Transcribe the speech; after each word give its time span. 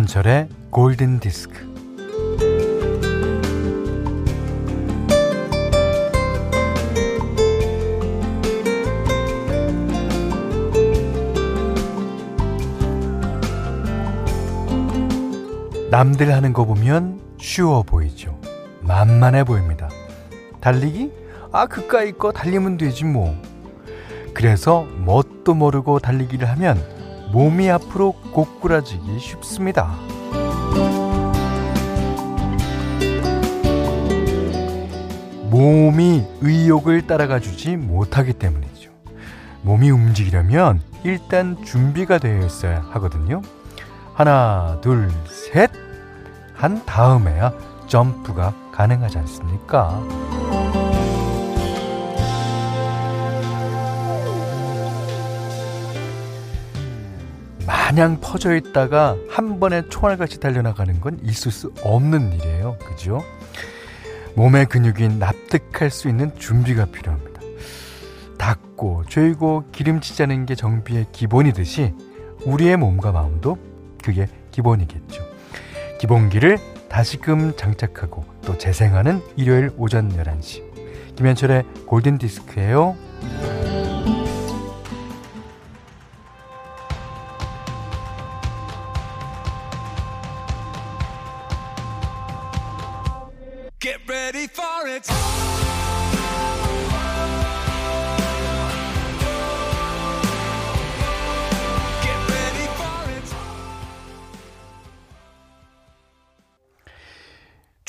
김현철의 0.00 0.48
골든 0.70 1.20
디스크. 1.20 1.68
남들 15.90 16.32
하는 16.32 16.54
거 16.54 16.64
보면 16.64 17.20
쉬워 17.38 17.82
보이죠. 17.82 18.38
만만해 18.80 19.44
보입니다. 19.44 19.90
달리기? 20.60 21.12
아, 21.52 21.66
그까이 21.66 22.12
거 22.12 22.32
달리면 22.32 22.78
되지 22.78 23.04
뭐. 23.04 23.36
그래서 24.32 24.86
뭣도 25.04 25.52
모르고 25.52 25.98
달리기를 25.98 26.48
하면 26.48 26.99
몸이 27.32 27.70
앞으로 27.70 28.12
고꾸라지기 28.32 29.18
쉽습니다. 29.20 29.94
몸이 35.50 36.24
의욕을 36.40 37.06
따라가 37.06 37.40
주지 37.40 37.76
못하기 37.76 38.34
때문이죠. 38.34 38.90
몸이 39.62 39.90
움직이려면 39.90 40.80
일단 41.04 41.62
준비가 41.64 42.18
되어 42.18 42.44
있어야 42.44 42.80
하거든요. 42.90 43.42
하나, 44.14 44.78
둘, 44.80 45.10
셋! 45.26 45.70
한 46.54 46.84
다음에야 46.84 47.52
점프가 47.86 48.54
가능하지 48.72 49.18
않습니까? 49.18 50.00
마냥 57.90 58.20
퍼져 58.20 58.54
있다가 58.54 59.16
한 59.28 59.58
번에 59.58 59.82
총알같이 59.88 60.38
달려나가는 60.38 61.00
건 61.00 61.18
있을 61.24 61.50
수 61.50 61.72
없는 61.82 62.34
일이에요. 62.34 62.76
그죠? 62.86 63.24
몸의 64.36 64.66
근육이 64.66 65.18
납득할 65.18 65.90
수 65.90 66.08
있는 66.08 66.32
준비가 66.38 66.84
필요합니다. 66.84 67.40
닦고, 68.38 69.06
죄고, 69.08 69.64
기름치자는 69.72 70.46
게 70.46 70.54
정비의 70.54 71.06
기본이듯이 71.10 71.92
우리의 72.44 72.76
몸과 72.76 73.10
마음도 73.10 73.58
그게 74.04 74.28
기본이겠죠. 74.52 75.24
기본기를 75.98 76.58
다시금 76.88 77.56
장착하고 77.56 78.24
또 78.42 78.56
재생하는 78.56 79.20
일요일 79.34 79.72
오전 79.76 80.16
11시. 80.16 81.16
김현철의 81.16 81.64
골든디스크예요. 81.86 83.09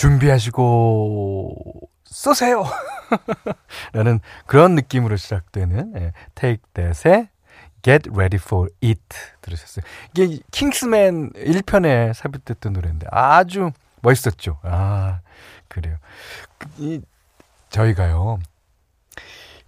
준비하시고 0.01 1.55
쏘세요. 2.05 2.65
라는 3.93 4.19
그런 4.47 4.73
느낌으로 4.73 5.15
시작되는 5.15 5.93
예, 5.95 6.11
Take 6.33 6.63
That의 6.73 7.29
Get 7.83 8.09
Ready 8.09 8.39
for 8.43 8.69
It 8.83 8.99
들으셨어요. 9.41 9.85
이게 10.15 10.39
킹스맨 10.49 11.33
1편에 11.33 12.13
삽입됐던 12.13 12.73
노래인데 12.73 13.05
아주 13.11 13.69
멋있었죠. 14.01 14.57
아 14.63 15.19
그래요. 15.67 15.97
이 16.79 16.99
저희가요 17.69 18.39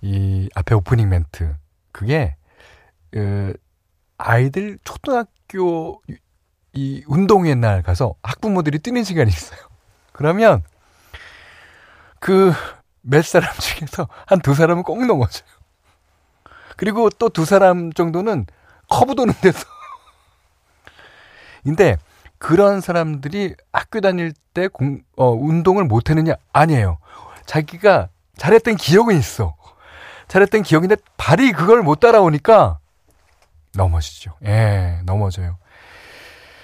이 0.02 0.50
앞에 0.56 0.74
오프닝 0.74 1.10
멘트 1.10 1.56
그게 1.92 2.36
어, 3.16 3.54
아이들 4.18 4.80
초등학교 4.84 6.02
이 6.74 7.04
운동회 7.06 7.54
날 7.54 7.84
가서 7.84 8.16
학부모들이 8.24 8.80
뛰는 8.80 9.04
시간이 9.04 9.30
있어요. 9.30 9.73
그러면 10.14 10.64
그 12.20 12.54
몇 13.06 13.24
사람 13.26 13.54
중에서 13.60 14.08
한 14.26 14.40
두 14.40 14.54
사람은 14.54 14.84
꼭 14.84 15.06
넘어져요. 15.06 15.48
그리고 16.78 17.10
또 17.10 17.30
두 17.30 17.44
사람 17.46 17.92
정도는 17.92 18.46
커브 18.90 19.16
도는 19.16 19.34
데서. 19.42 19.66
근데 21.64 21.98
그런 22.38 22.82
사람들이 22.82 23.56
학교 23.72 24.02
다닐 24.02 24.34
때 24.54 24.68
공, 24.68 25.02
어, 25.18 25.30
운동을 25.32 25.86
못 25.86 26.10
했느냐? 26.10 26.34
아니에요. 26.52 26.98
자기가 27.46 28.10
잘했던 28.38 28.76
기억은 28.78 29.18
있어. 29.18 29.56
잘했던 30.30 30.64
기억인데 30.64 30.96
발이 31.18 31.52
그걸 31.52 31.82
못 31.84 32.00
따라오니까 32.00 32.80
넘어지죠. 33.76 34.32
예, 34.46 35.00
넘어져요. 35.06 35.58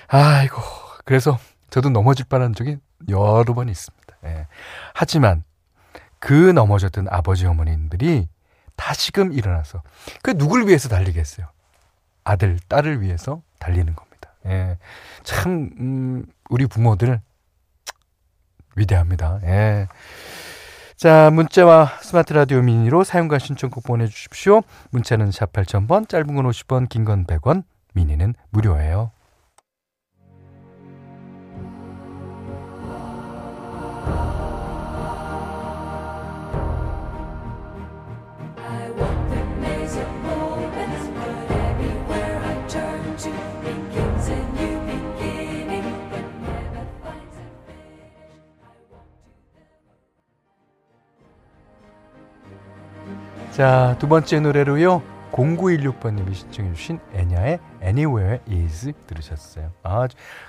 아이고. 0.08 0.62
그래서 1.06 1.38
저도 1.70 1.90
넘어질 1.90 2.26
뻔한 2.26 2.54
적이 2.56 2.78
여러 3.08 3.54
번 3.54 3.70
있습니다. 3.70 4.16
예. 4.26 4.48
하지만 4.94 5.44
그 6.20 6.34
넘어졌던 6.34 7.08
아버지 7.10 7.46
어머님들이 7.46 8.28
다시금 8.76 9.32
일어나서 9.34 9.82
그 10.22 10.38
누굴 10.38 10.68
위해서 10.68 10.90
달리겠어요? 10.90 11.48
아들, 12.24 12.60
딸을 12.68 13.02
위해서 13.02 13.42
달리는 13.60 13.96
겁니다. 13.96 14.34
예. 14.46 14.78
참 15.24 15.70
음, 15.80 16.26
우리 16.50 16.68
부모들 16.68 17.22
위대합니다. 18.76 19.40
예. 19.44 19.88
자, 20.96 21.30
문자와 21.32 22.00
스마트 22.02 22.34
라디오 22.34 22.62
미니로 22.62 23.06
사용과 23.06 23.40
신청곡 23.40 23.84
보내주십시오. 23.86 24.62
문자는 24.92 25.32
샵 25.32 25.54
8000번, 25.54 26.10
짧은 26.10 26.36
건 26.36 26.46
50원, 26.46 26.90
긴 26.90 27.06
건 27.06 27.26
100원, 27.26 27.64
미니는 27.94 28.34
무료예요. 28.50 29.12
자, 53.60 53.98
두 54.00 54.08
번째 54.08 54.40
노래로요. 54.40 55.04
0916번님이 55.34 56.34
신청해주신 56.34 56.98
애냐의 57.12 57.60
Anywhere 57.84 58.40
Is 58.50 58.94
들으셨어요. 59.06 59.74
아, 59.84 60.08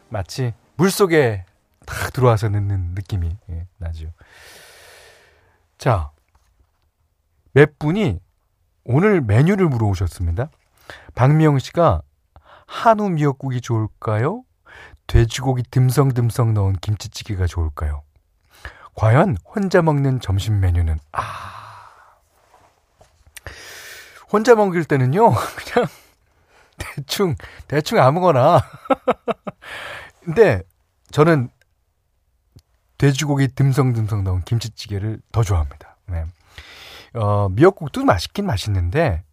마치 0.09 0.55
물 0.77 0.93
속에 0.93 1.45
탁 1.87 2.13
들어와서 2.13 2.49
넣는 2.51 2.93
느낌이 2.95 3.37
예, 3.51 3.67
나죠. 3.79 4.13
자, 5.77 6.13
몇 7.51 7.81
분이 7.81 8.21
오늘 8.85 9.21
메뉴를 9.21 9.69
물어오셨습니다. 9.69 10.49
박미영 11.17 11.59
씨가 11.59 12.03
한우 12.69 13.11
미역국이 13.11 13.61
좋을까요? 13.61 14.45
돼지고기 15.09 15.65
듬성듬성 15.69 16.55
넣은 16.55 16.75
김치찌개가 16.75 17.49
좋을까요? 17.49 18.05
과연 18.95 19.37
혼자 19.45 19.83
먹는 19.83 20.21
점심 20.21 20.61
메뉴는 20.61 21.01
아 21.11 21.60
혼자 24.33 24.55
먹을 24.55 24.85
때는요, 24.85 25.33
그냥 25.57 25.89
대충, 26.79 27.35
대충 27.69 27.99
아무거나. 27.99 28.61
근데 30.25 30.63
저는 31.11 31.51
돼지고기 32.99 33.49
듬성듬성 33.49 34.25
넣은 34.25 34.43
김치찌개를 34.43 35.21
더 35.33 35.43
좋아합니다. 35.43 35.97
네. 36.07 36.25
어, 37.15 37.49
미역국도 37.51 38.05
맛있긴 38.05 38.47
맛있는데, 38.47 39.25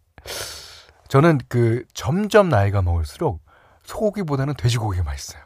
저는 1.08 1.38
그 1.48 1.84
점점 1.94 2.48
나이가 2.48 2.82
먹을수록 2.82 3.42
소고기보다는 3.84 4.54
돼지고기가 4.54 5.04
맛있어요. 5.04 5.42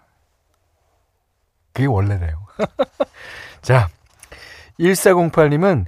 그게 1.73 1.87
원래래요. 1.87 2.47
자, 3.63 3.89
1408님은 4.79 5.87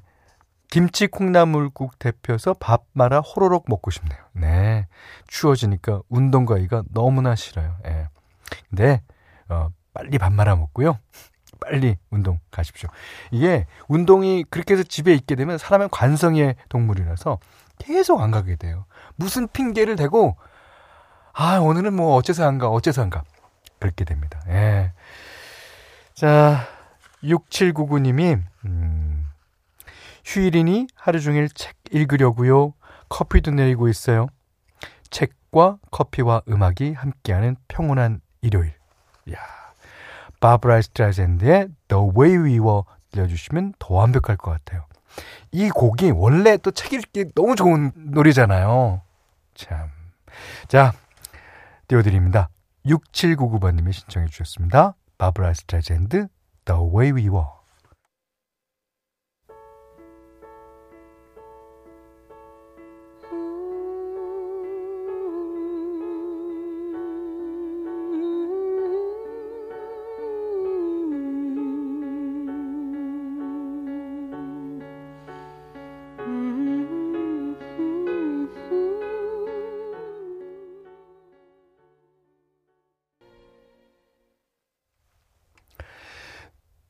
김치 0.75 1.06
콩나물국 1.06 2.00
데펴서 2.00 2.53
밥 2.53 2.87
말아 2.94 3.21
호로록 3.21 3.67
먹고 3.69 3.93
싶네요. 3.93 4.19
네. 4.32 4.88
추워지니까 5.29 6.00
운동 6.09 6.47
가기가 6.47 6.82
너무나 6.93 7.37
싫어요. 7.37 7.76
예. 7.87 8.09
근데, 8.71 9.00
어, 9.49 9.69
빨리 9.93 10.19
밥 10.19 10.32
말아 10.32 10.56
먹고요. 10.56 10.99
빨리 11.61 11.97
운동 12.11 12.41
가십시오. 12.50 12.88
이게 13.31 13.69
운동이 13.87 14.43
그렇게 14.50 14.75
해서 14.75 14.82
집에 14.82 15.15
있게 15.15 15.37
되면 15.37 15.59
사람의 15.59 15.91
관성의 15.93 16.56
동물이라서 16.69 17.38
계속 17.79 18.21
안 18.21 18.32
가게 18.32 18.56
돼요. 18.56 18.87
무슨 19.15 19.47
핑계를 19.47 19.94
대고, 19.94 20.37
아, 21.35 21.59
오늘은 21.59 21.94
뭐 21.94 22.17
어째서 22.17 22.49
안 22.49 22.59
가, 22.59 22.69
어째서 22.69 23.00
안 23.00 23.11
가. 23.11 23.23
긁게 23.79 24.05
됩니다. 24.05 24.41
예. 24.49 24.91
자, 26.15 26.67
6799님이, 27.23 28.43
음, 28.65 29.13
휴일이니 30.25 30.88
하루 30.94 31.21
종일 31.21 31.49
책 31.49 31.75
읽으려고요. 31.91 32.75
커피도 33.09 33.50
내리고 33.53 33.88
있어요. 33.88 34.26
책과 35.11 35.79
커피와 35.91 36.43
음악이 36.49 36.93
함께하는 36.94 37.56
평온한 37.69 38.21
일요일. 38.41 38.75
야 39.32 39.37
바브라 40.41 40.82
스트라젠드의 40.82 41.69
The 41.88 42.05
Way 42.17 42.37
We 42.38 42.59
Were 42.59 42.82
들려주시면 43.12 43.75
더 43.79 43.94
완벽할 43.94 44.37
것 44.37 44.50
같아요. 44.50 44.87
이 45.53 45.71
곡이 45.71 46.11
원래 46.11 46.56
또 46.56 46.73
책 46.73 46.93
읽기 46.93 47.26
너무 47.35 47.55
좋은 47.55 47.93
노래잖아요. 47.94 49.00
참. 49.55 49.88
자, 50.67 50.93
띄워드립니다. 51.87 52.49
6799번님이 52.87 53.93
신청해 53.93 54.26
주셨습니다. 54.29 54.94
바브라 55.17 55.55
스트라젠드 55.55 56.26
The 56.65 56.81
Way 56.81 57.12
We 57.12 57.29
Were. 57.29 57.47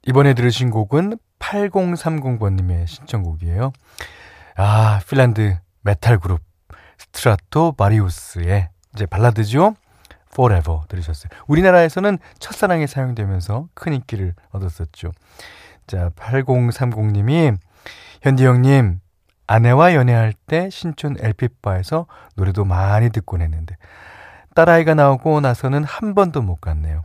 이번에 0.07 0.35
들으신 0.35 0.71
곡은 0.71 1.19
8030번님의 1.39 2.87
신청곡이에요. 2.87 3.73
아, 4.57 5.01
핀란드 5.09 5.57
메탈 5.83 6.19
그룹 6.19 6.41
스트라토바리우스의 6.99 8.69
이제 8.95 9.07
발라드죠. 9.07 9.75
Forever 10.33 10.81
들으셨어요. 10.89 11.31
우리나라에서는 11.47 12.19
첫사랑에 12.39 12.87
사용되면서 12.87 13.69
큰 13.75 13.95
인기를 13.95 14.35
얻었었죠. 14.51 15.13
자, 15.87 16.11
8030님이 16.17 17.57
현디 18.23 18.45
형님 18.45 19.01
아내와 19.47 19.95
연애할 19.95 20.33
때 20.47 20.71
신촌 20.71 21.17
LP바에서 21.21 22.07
노래도 22.35 22.65
많이 22.65 23.11
듣곤 23.11 23.43
했는데 23.43 23.77
딸아이가 24.55 24.95
나오고 24.95 25.41
나서는 25.41 25.85
한 25.85 26.15
번도 26.15 26.43
못 26.43 26.61
갔네요. 26.61 27.03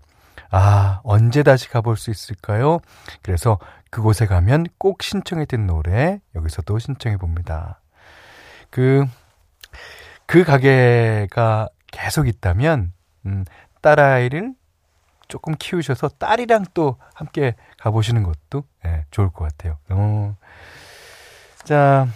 아, 0.51 1.01
언제 1.03 1.43
다시 1.43 1.69
가볼 1.69 1.97
수 1.97 2.09
있을까요? 2.11 2.79
그래서 3.21 3.59
그곳에 3.91 4.25
가면 4.25 4.65
꼭 4.77 5.03
신청했던 5.03 5.67
노래 5.67 6.21
여기서도 6.35 6.79
신청해 6.79 7.17
봅니다. 7.17 7.81
그, 8.69 9.05
그 10.25 10.43
가게가 10.43 11.69
계속 11.91 12.27
있다면, 12.27 12.93
음, 13.25 13.45
딸아이를 13.81 14.53
조금 15.27 15.55
키우셔서 15.57 16.09
딸이랑 16.09 16.65
또 16.73 16.97
함께 17.13 17.55
가보시는 17.77 18.23
것도 18.23 18.63
예, 18.85 19.05
좋을 19.11 19.29
것 19.29 19.45
같아요. 19.45 19.77
어. 19.89 20.35
자, 21.63 22.07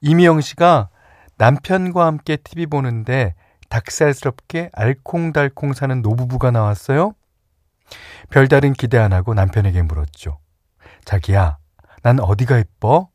이미영 0.00 0.40
씨가 0.40 0.88
남편과 1.36 2.04
함께 2.04 2.36
TV 2.36 2.66
보는데 2.66 3.34
닭살스럽게 3.74 4.70
알콩달콩 4.72 5.72
사는 5.72 6.00
노부부가 6.00 6.52
나왔어요. 6.52 7.14
별다른 8.30 8.72
기대 8.72 8.98
안 8.98 9.12
하고 9.12 9.34
남편에게 9.34 9.82
물었죠. 9.82 10.38
자기야, 11.04 11.58
난 12.02 12.20
어디가 12.20 12.58
이뻐? 12.58 13.08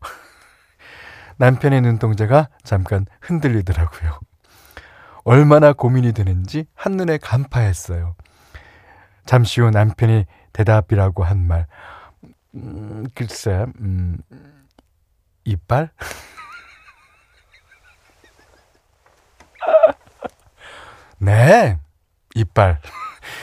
남편의 1.38 1.80
눈동자가 1.80 2.48
잠깐 2.62 3.06
흔들리더라고요. 3.22 4.20
얼마나 5.24 5.72
고민이 5.72 6.12
되는지 6.12 6.66
한눈에 6.74 7.16
간파했어요. 7.16 8.14
잠시 9.24 9.62
후 9.62 9.70
남편이 9.70 10.26
대답이라고 10.52 11.24
한 11.24 11.46
말, 11.46 11.66
음, 12.54 13.06
글쎄, 13.14 13.64
음, 13.80 14.18
이빨? 15.44 15.90
네, 21.24 21.78
이빨. 22.34 22.80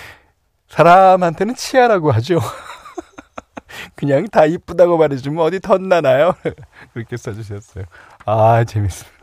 사람한테는 0.70 1.56
치아라고 1.56 2.12
하죠. 2.12 2.40
그냥 3.96 4.28
다 4.28 4.46
이쁘다고 4.46 4.98
말해주면 4.98 5.44
어디 5.44 5.60
덧나나요? 5.60 6.34
그렇게 6.94 7.18
써주셨어요. 7.18 7.86
아, 8.26 8.64
재밌습니다. 8.64 9.18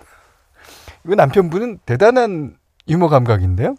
이거 1.05 1.15
남편분은 1.15 1.79
대단한 1.87 2.57
유머 2.89 3.09
감각인데요? 3.09 3.77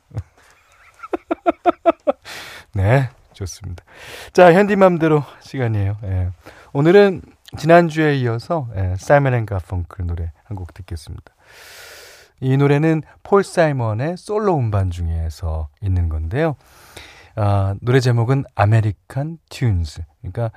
네, 2.74 3.10
좋습니다. 3.34 3.84
자, 4.32 4.54
현디맘대로 4.54 5.24
시간이에요. 5.42 5.98
예. 6.04 6.30
오늘은 6.72 7.22
지난주에 7.58 8.16
이어서 8.18 8.68
예, 8.76 8.96
사이먼 8.98 9.34
앤 9.34 9.46
가펑클 9.46 10.06
노래 10.06 10.32
한 10.46 10.56
곡 10.56 10.74
듣겠습니다. 10.74 11.34
이 12.42 12.58
노래는 12.58 13.04
폴 13.24 13.44
사이먼의 13.44 14.18
솔로 14.18 14.58
음반 14.58 14.92
중에서 14.92 15.70
있는 15.82 16.10
건데요. 16.10 16.56
아, 17.36 17.76
노래 17.82 18.00
제목은 18.00 18.46
American 18.56 19.38
Tunes. 19.50 20.04
그러니까 20.22 20.52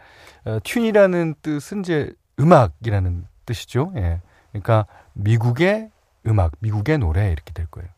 어, 0.45 0.59
tune이라는 0.61 1.37
뜻은 1.43 1.81
이제 1.81 2.13
음악이라는 2.41 3.27
뜻이죠. 3.47 3.93
예. 3.97 4.21
그러니까 4.51 4.87
미국의 5.13 5.91
음악, 6.27 6.53
미국의 6.61 6.99
노래 6.99 7.31
이렇게 7.31 7.53
될 7.53 7.67
거예요. 7.67 7.89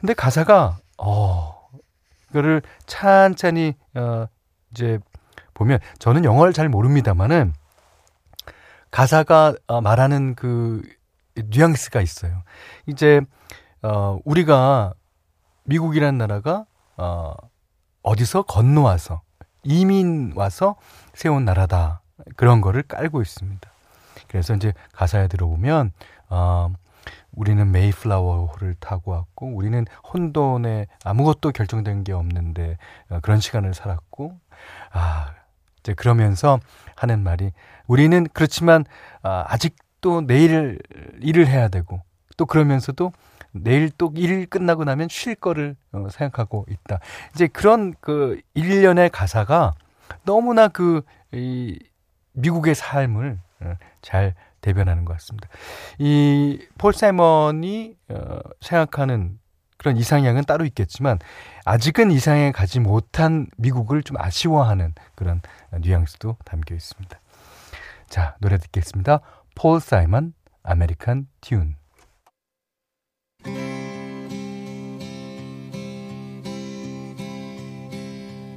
근데 0.00 0.14
가사가 0.14 0.78
어 0.98 1.68
이거를 2.30 2.62
찬찬히 2.86 3.74
어 3.94 4.26
이제 4.70 4.98
보면 5.54 5.78
저는 5.98 6.24
영어를 6.24 6.52
잘 6.52 6.68
모릅니다만은 6.68 7.52
가사가 8.90 9.54
어, 9.66 9.80
말하는 9.80 10.34
그 10.34 10.82
뉘앙스가 11.36 12.00
있어요. 12.00 12.42
이제 12.86 13.20
어 13.82 14.18
우리가 14.24 14.94
미국이라는 15.64 16.18
나라가 16.18 16.66
어 16.96 17.34
어디서 18.02 18.42
건너와서 18.42 19.22
이민 19.62 20.32
와서 20.34 20.76
세운 21.14 21.44
나라다. 21.44 22.02
그런 22.36 22.60
거를 22.60 22.82
깔고 22.82 23.20
있습니다. 23.20 23.70
그래서 24.28 24.54
이제 24.54 24.72
가사에 24.92 25.28
들어보면 25.28 25.92
어 26.28 26.70
우리는 27.32 27.70
메이플라워를 27.70 28.74
타고 28.80 29.12
왔고 29.12 29.54
우리는 29.54 29.84
혼돈에 30.12 30.86
아무것도 31.04 31.52
결정된 31.52 32.04
게 32.04 32.12
없는데 32.12 32.78
어, 33.10 33.20
그런 33.20 33.40
시간을 33.40 33.74
살았고 33.74 34.38
아 34.92 35.34
이제 35.80 35.94
그러면서 35.94 36.58
하는 36.96 37.22
말이 37.22 37.52
우리는 37.86 38.26
그렇지만 38.32 38.84
아, 39.22 39.44
아직 39.46 39.76
도 40.00 40.20
내일 40.20 40.78
일을 41.20 41.46
해야 41.46 41.68
되고 41.68 42.02
또 42.36 42.46
그러면서도 42.46 43.12
내일 43.52 43.90
또 43.90 44.12
일 44.14 44.46
끝나고 44.46 44.84
나면 44.84 45.08
쉴 45.10 45.34
거를 45.34 45.76
어, 45.92 46.06
생각하고 46.10 46.66
있다. 46.68 47.00
이제 47.34 47.46
그런 47.46 47.94
그 48.00 48.40
일련의 48.54 49.10
가사가 49.10 49.74
너무나 50.24 50.68
그, 50.68 51.02
이, 51.32 51.78
미국의 52.32 52.74
삶을 52.74 53.38
어, 53.60 53.74
잘 54.02 54.34
대변하는 54.60 55.04
것 55.04 55.14
같습니다. 55.14 55.48
이, 55.98 56.58
폴 56.78 56.92
사이먼이, 56.92 57.96
어, 58.10 58.38
생각하는 58.60 59.38
그런 59.78 59.96
이상향은 59.96 60.44
따로 60.44 60.64
있겠지만, 60.64 61.18
아직은 61.64 62.10
이상에 62.10 62.52
가지 62.52 62.80
못한 62.80 63.46
미국을 63.56 64.02
좀 64.02 64.16
아쉬워하는 64.18 64.94
그런 65.14 65.40
뉘앙스도 65.72 66.36
담겨 66.44 66.74
있습니다. 66.74 67.20
자, 68.08 68.36
노래 68.40 68.58
듣겠습니다. 68.58 69.20
폴 69.56 69.80
사이먼, 69.80 70.34
American 70.64 71.28
Tune. 71.40 71.74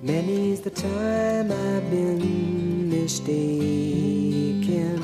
Many's 0.04 0.62
the 0.62 0.70
time 0.70 1.54
I've 1.54 1.90
been 1.90 2.90
mistaken, 2.90 5.02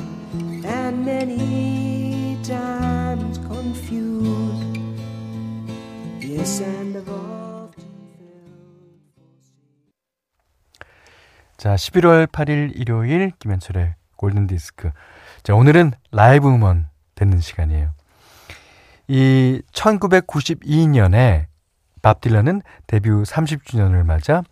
and 0.66 1.06
many 1.06 2.36
times 2.42 3.38
confused. 3.48 4.78
Yes, 6.20 6.60
and 6.60 6.98
I've 6.98 7.08
often 7.08 7.86
자, 11.56 11.74
11월 11.74 12.26
8일 12.26 12.76
일요일 12.76 13.32
김현철의 13.38 13.94
골든 14.16 14.46
디스크. 14.46 14.90
자, 15.46 15.54
오늘은 15.54 15.92
라이브 16.10 16.48
음원 16.48 16.88
듣는 17.14 17.38
시간이에요. 17.38 17.92
이 19.06 19.62
1992년에 19.70 21.46
밥 22.02 22.20
딜런은 22.20 22.62
데뷔 22.88 23.10
30주년을 23.10 24.04
맞아 24.04 24.42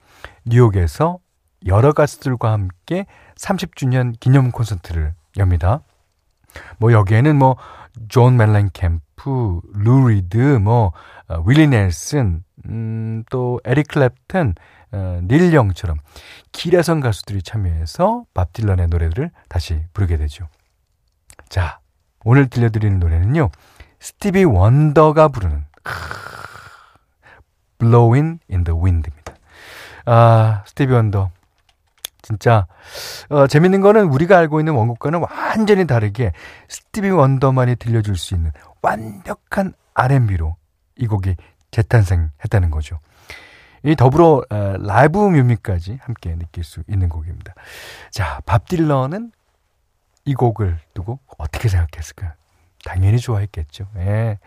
뉴욕에서 0.45 1.19
여러 1.67 1.93
가수들과 1.93 2.53
함께 2.53 3.07
30주년 3.35 4.15
기념 4.21 4.53
콘서트를 4.53 5.15
엽니다. 5.37 5.81
뭐 6.79 6.93
여기에는 6.93 7.37
뭐 7.37 7.57
존 8.09 8.37
멜렌캠프, 8.37 9.61
루 9.73 10.09
리드, 10.09 10.37
뭐 10.37 10.93
어, 11.29 11.43
윌리 11.47 11.67
넬슨, 11.67 12.45
음, 12.67 13.25
또 13.31 13.61
에릭 13.65 13.89
클랩튼, 13.89 14.55
어, 14.93 15.21
닐 15.23 15.53
영처럼 15.55 15.99
기라성 16.53 17.01
가수들이 17.01 17.43
참여해서 17.43 18.25
밥 18.35 18.53
딜런의 18.53 18.89
노래들을 18.89 19.31
다시 19.49 19.81
부르게 19.93 20.17
되죠. 20.17 20.49
자, 21.49 21.81
오늘 22.25 22.49
들려드리는 22.49 22.99
노래는요. 22.99 23.51
스티비 24.01 24.45
원더가 24.45 25.29
부르는 25.29 25.65
Blowing 27.79 28.41
in 28.51 28.65
the 28.65 28.79
Wind입니다. 28.79 29.35
아, 30.07 30.63
스티비 30.67 30.93
원더 30.93 31.31
진짜 32.23 32.67
어, 33.29 33.47
재밌는 33.47 33.83
거는 33.83 34.07
우리가 34.07 34.39
알고 34.39 34.61
있는 34.61 34.75
원곡과는 34.75 35.25
완전히 35.31 35.87
다르게 35.87 36.33
스티비 36.69 37.11
원더만이 37.11 37.77
들려줄 37.77 38.17
수 38.17 38.35
있는 38.35 38.51
완벽한 38.81 39.75
R&B로 39.93 40.57
이 40.97 41.07
곡이 41.07 41.37
재탄생했다는 41.71 42.71
거죠. 42.71 42.99
이 43.83 43.95
더불어 43.95 44.43
어, 44.49 44.77
라이브 44.79 45.19
뮤직까지 45.19 45.99
함께 46.01 46.35
느낄 46.37 46.65
수 46.65 46.83
있는 46.89 47.11
곡입니다. 47.11 47.55
자, 48.11 48.41
밥 48.47 48.67
딜런은 48.69 49.33
이 50.25 50.35
곡을 50.35 50.79
두고 50.95 51.19
어떻게 51.39 51.69
생각했을까요? 51.69 52.33
당연히 52.85 53.19
좋아했겠죠. 53.19 53.89
예. 53.97 54.39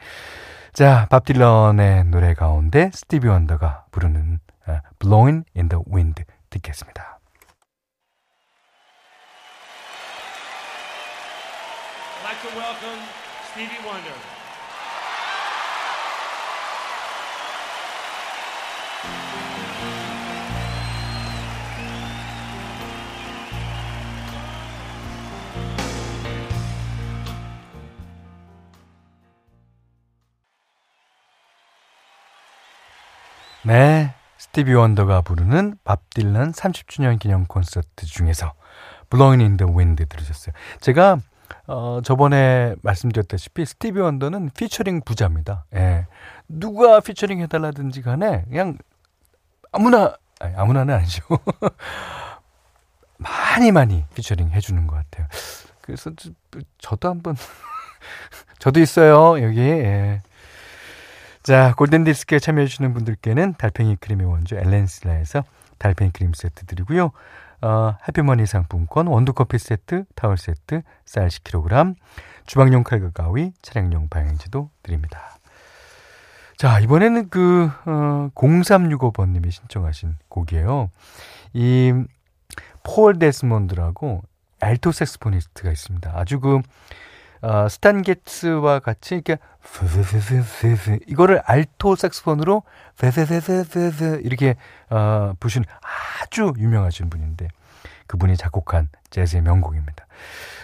자, 0.74 1.08
밥 1.10 1.26
딜런의 1.26 2.06
노래 2.06 2.34
가운데 2.34 2.92
스티비 2.94 3.28
원더가 3.28 3.86
부르는 3.92 4.40
어, 4.68 4.80
Blowing 5.00 5.46
in 5.56 5.70
the 5.70 5.84
Wind 5.92 6.24
듣겠습니다. 6.50 7.18
like 12.28 14.04
to. 14.04 14.37
네, 33.68 34.14
스티비 34.38 34.74
원더가 34.74 35.20
부르는 35.20 35.76
밥 35.84 36.10
딜런 36.12 36.54
30주년 36.54 37.20
기념 37.20 37.46
콘서트 37.46 38.06
중에서 38.06 38.54
in 39.14 39.58
the 39.58 39.70
Wind 39.70 40.06
들으셨어요. 40.06 40.56
제가 40.80 41.18
어, 41.68 42.00
저번에 42.02 42.76
말씀드렸다시피 42.82 43.66
스티비 43.66 44.00
원더는 44.00 44.52
피처링 44.56 45.02
부자입니다. 45.02 45.66
예. 45.76 46.08
누가 46.48 47.02
피처링 47.02 47.42
해달라든지 47.42 48.02
간에 48.02 48.46
그냥 48.48 48.78
아무나, 49.74 50.16
아니, 50.40 50.56
아무나는 50.56 50.94
아니죠. 50.94 51.26
많이 53.20 53.74
많이 53.74 54.06
피처링 54.16 54.50
해주는 54.52 54.88
것 54.88 54.96
같아요. 54.96 55.28
그래서 55.82 56.12
저, 56.78 56.96
도 56.96 57.10
한번, 57.10 57.36
저도 58.60 58.80
있어요, 58.80 59.44
여기. 59.44 59.60
예. 59.60 60.22
자, 61.48 61.74
골든디스크에 61.78 62.40
참여해주시는 62.40 62.94
분들께는 62.94 63.54
달팽이 63.58 63.96
크림의 63.96 64.28
원조 64.28 64.58
엘렌실라에서 64.58 65.46
달팽이 65.78 66.12
크림 66.12 66.34
세트 66.34 66.66
드리고요. 66.66 67.12
어, 67.62 67.96
해피머니 68.06 68.46
상품권, 68.46 69.08
원두커피 69.08 69.58
세트, 69.58 70.04
타월 70.14 70.36
세트, 70.36 70.82
쌀 71.06 71.30
10kg, 71.30 71.96
주방용 72.48 72.84
칼과 72.84 73.12
가위, 73.12 73.54
차량용 73.62 74.10
방향제도 74.10 74.70
드립니다. 74.84 75.38
자, 76.58 76.82
이번에는 76.82 77.30
그, 77.30 77.72
어, 77.86 78.30
0365번님이 78.36 79.50
신청하신 79.50 80.16
곡이에요. 80.28 80.92
이, 81.54 81.94
폴 82.84 83.20
데스몬드라고 83.20 84.22
알토 84.60 84.92
saxophonist가 84.92 85.72
있습니다. 85.72 86.12
아주 86.14 86.42
그, 86.42 86.60
어, 87.42 87.68
스탄 87.70 88.02
게츠와 88.02 88.80
같이 88.80 89.16
이렇게 89.16 89.38
이거를 91.08 91.42
알토 91.46 91.96
색스폰으로 91.96 92.64
이렇게 94.24 94.56
어, 94.90 95.34
부신 95.40 95.64
아주 96.22 96.54
유명하신 96.58 97.10
분인데 97.10 97.48
그분이 98.08 98.38
작곡한 98.38 98.90
재즈의 99.10 99.44
명곡입니다. 99.44 100.08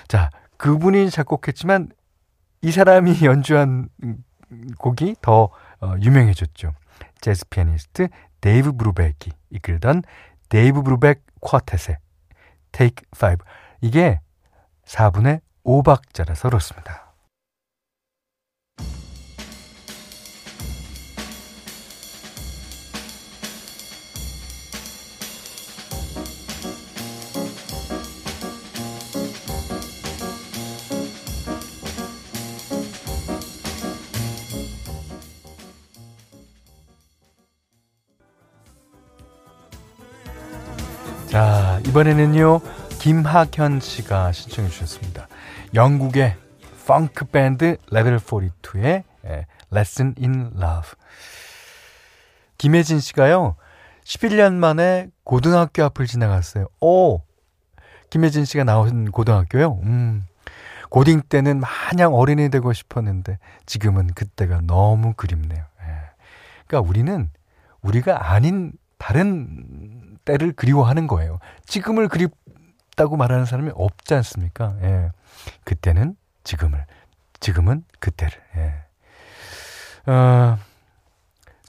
자, 0.08 0.30
그분이 0.58 1.10
작곡했지만 1.10 1.90
이 2.62 2.72
사람이 2.72 3.20
연주한 3.26 3.90
곡이 4.78 5.18
더 5.22 5.50
어, 5.82 5.96
유명해졌죠. 6.02 6.74
재즈 7.22 7.46
피아니스트 7.50 8.08
데이브 8.42 8.74
브루백이 8.74 9.32
이끌던 9.50 10.04
데이브 10.50 10.84
브루백 10.84 11.24
쿼텟의 11.42 11.98
Take 12.72 13.06
5 13.12 13.38
이게 13.82 14.20
4분의 14.86 15.42
5박자라서 15.64 16.50
그렇습니다. 16.50 17.14
자, 41.34 41.82
이번에는요, 41.88 42.62
김학현 43.00 43.80
씨가 43.80 44.32
신청해 44.32 44.70
주셨습니다. 44.70 45.23
영국의 45.74 46.36
펑크 46.86 47.26
밴드 47.26 47.78
레벨 47.90 48.18
42의 48.18 49.04
Lesson 49.74 50.14
in 50.20 50.52
Love. 50.56 50.92
김혜진 52.58 53.00
씨가요, 53.00 53.56
11년 54.04 54.54
만에 54.54 55.08
고등학교 55.24 55.84
앞을 55.86 56.06
지나갔어요. 56.06 56.68
오! 56.80 57.22
김혜진 58.10 58.46
씨가 58.46 58.64
나온 58.64 59.10
고등학교요? 59.10 59.80
음. 59.84 60.26
고딩 60.90 61.24
때는 61.28 61.60
마냥 61.60 62.14
어른이 62.14 62.50
되고 62.50 62.72
싶었는데, 62.72 63.40
지금은 63.66 64.08
그때가 64.14 64.62
너무 64.62 65.14
그립네요. 65.16 65.64
예. 65.82 65.96
그러니까 66.68 66.88
우리는 66.88 67.32
우리가 67.82 68.32
아닌 68.32 68.74
다른 69.00 70.18
때를 70.24 70.54
그리워하는 70.54 71.08
거예요. 71.08 71.40
지금을 71.66 72.08
그립 72.10 72.32
다고 72.96 73.18
말하는 73.18 73.46
사람이 73.46 73.72
없지 73.76 74.14
않습니까? 74.16 74.76
예. 74.82 75.12
그때는 75.64 76.16
지금을, 76.44 76.86
지금은 77.40 77.84
그때를. 78.00 78.34
예. 78.58 80.12
어, 80.12 80.58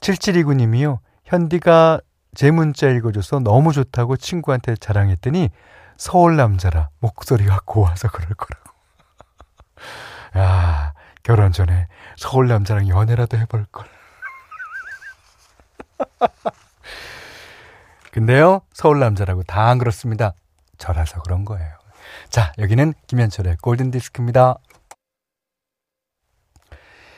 7729님이요. 0.01 0.99
현디가 1.23 2.01
제 2.35 2.51
문자 2.51 2.89
읽어줘서 2.89 3.39
너무 3.39 3.71
좋다고 3.73 4.17
친구한테 4.17 4.75
자랑했더니 4.75 5.49
서울 5.97 6.35
남자라 6.35 6.89
목소리가 6.99 7.61
고와서 7.65 8.09
그럴 8.09 8.29
거라고. 8.35 8.71
야, 10.37 10.93
결혼 11.23 11.51
전에 11.51 11.87
서울 12.17 12.47
남자랑 12.49 12.89
연애라도 12.89 13.37
해볼 13.37 13.65
걸. 13.71 13.85
근데요, 18.11 18.61
서울 18.73 18.99
남자라고 18.99 19.43
다 19.43 19.69
안 19.69 19.77
그렇습니다. 19.77 20.33
저라서 20.77 21.21
그런 21.21 21.45
거예요. 21.45 21.69
자, 22.29 22.51
여기는 22.57 22.93
김현철의 23.07 23.57
골든 23.61 23.91
디스크입니다. 23.91 24.55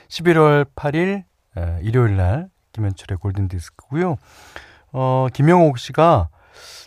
11월 0.10 0.66
8일 0.76 1.24
어, 1.56 1.80
일요일 1.82 2.18
날 2.18 2.50
김현철의 2.74 3.18
골든 3.18 3.48
디스크고요. 3.48 4.18
어, 4.94 5.28
김영옥 5.34 5.80
씨가 5.80 6.30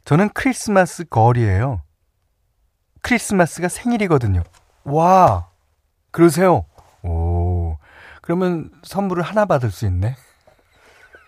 저는 0.05 0.31
크리스마스 0.31 1.05
거리예요. 1.05 1.83
크리스마스가 3.03 3.69
생일이거든요. 3.69 4.43
와, 4.85 5.49
그러세요? 6.11 6.67
오, 7.03 7.79
그러면 8.23 8.71
선물을 8.83 9.23
하나 9.23 9.45
받을 9.45 9.71
수 9.71 9.87
있네. 9.87 10.17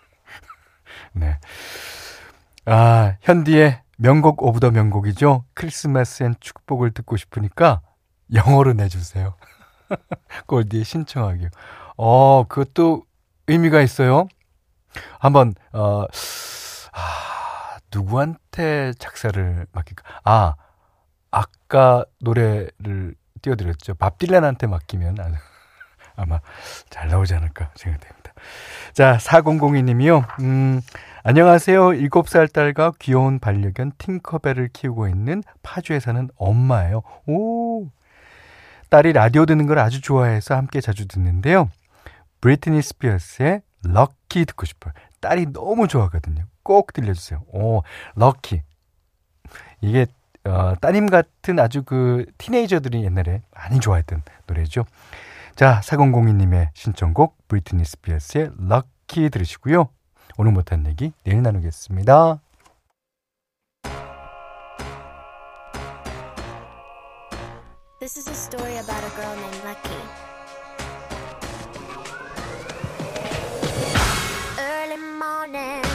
네. 1.13 1.39
아, 2.65 3.17
현디의 3.23 3.81
명곡 3.99 4.43
of 4.43 4.61
the 4.61 4.71
명곡이죠. 4.71 5.45
크리스마스엔 5.55 6.37
축복을 6.41 6.93
듣고 6.93 7.17
싶으니까 7.17 7.83
영어로 8.33 8.73
내주세요. 8.73 9.35
골디에 10.47 10.85
신청하기요. 10.85 11.49
어, 11.97 12.45
그것도 12.49 13.05
의미가 13.47 13.81
있어요. 13.83 14.29
한번, 15.19 15.55
어, 15.73 16.05
아, 16.93 17.79
누구한테 17.95 18.93
작사를 18.99 19.67
맡길까? 19.73 20.05
아, 20.25 20.55
아까 21.31 22.05
노래를 22.21 23.15
띄워드렸죠. 23.41 23.95
밥 23.95 24.19
딜란한테 24.19 24.67
맡기면 24.67 25.17
아마 26.17 26.41
잘 26.91 27.09
나오지 27.09 27.35
않을까 27.35 27.71
생각됩니다. 27.75 28.33
자, 28.93 29.17
4002님이요. 29.19 30.41
음, 30.41 30.81
안녕하세요. 31.25 31.91
7살 31.91 32.53
딸과 32.53 32.95
귀여운 32.99 33.39
반려견 33.39 33.93
팅커벨을 33.97 34.71
키우고 34.73 35.07
있는 35.07 35.45
파주에 35.63 36.01
사는 36.01 36.29
엄마예요. 36.35 37.03
오. 37.27 37.87
딸이 38.91 39.13
라디오 39.13 39.47
듣는 39.47 39.67
걸 39.67 39.79
아주 39.79 40.01
좋아해서 40.01 40.57
함께 40.57 40.81
자주 40.81 41.07
듣는데요. 41.07 41.71
브리트니 42.41 42.83
스피어스의 42.83 43.63
Lucky 43.85 44.47
듣고 44.47 44.67
싶어요. 44.67 44.95
딸이 45.21 45.53
너무 45.53 45.87
좋아하거든요. 45.87 46.45
꼭 46.65 46.93
들려주세요. 46.93 47.45
오, 47.53 47.83
Lucky. 48.17 48.63
이게 49.81 50.07
어, 50.43 50.75
따님 50.81 51.09
같은 51.09 51.61
아주 51.61 51.85
그 51.85 52.27
teenager들이 52.39 53.05
옛날에 53.05 53.43
많이 53.55 53.79
좋아했던 53.79 54.23
노래죠. 54.49 54.87
자, 55.55 55.81
4002님의 55.85 56.71
신청곡 56.75 57.47
브리트니 57.47 57.85
스피어스의 57.85 58.51
Lucky 58.59 59.31
들으시고요. 59.31 59.89
오늘 60.39 60.53
못한 60.53 60.87
얘기 60.87 61.13
내일 61.25 61.43
나누겠습니다. 61.43 62.41
This 68.01 68.19
is 68.19 68.29
a 68.29 68.35
story 68.35 68.79
about 68.79 69.05
a 69.05 69.11
girl 69.15 69.37
named 69.37 69.63
Lucky. 69.65 70.03
Early 74.59 74.97
morning. 75.19 75.92